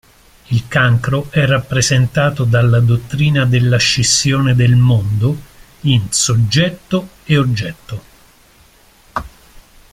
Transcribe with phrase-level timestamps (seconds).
[0.47, 5.39] Il cancro è rappresentato dalla dottrina della scissione del “mondo”
[5.81, 8.01] in soggetto e oggetto”.